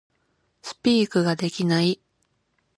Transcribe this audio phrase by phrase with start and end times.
[0.63, 2.01] Speak ができない